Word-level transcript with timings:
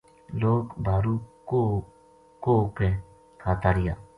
لوک 0.41 0.65
بھارو 0.85 1.15
کُوہ 1.47 1.71
کو 2.43 2.55
کھاتا 3.41 3.69
رہیا 3.75 3.93